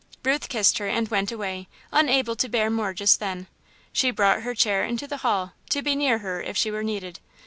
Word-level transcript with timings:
Ruth 0.23 0.49
kissed 0.49 0.79
her 0.79 0.87
and 0.87 1.07
went 1.09 1.31
away, 1.31 1.67
unable 1.91 2.35
to 2.37 2.49
bear 2.49 2.71
more 2.71 2.91
just 2.91 3.19
then. 3.19 3.45
She 3.93 4.09
brought 4.09 4.41
her 4.41 4.55
chair 4.55 4.83
into 4.83 5.05
the 5.05 5.17
hall, 5.17 5.53
to 5.69 5.83
be 5.83 5.93
near 5.95 6.17
her 6.25 6.41
if 6.41 6.57
she 6.57 6.71
were 6.71 6.81
needed. 6.81 7.19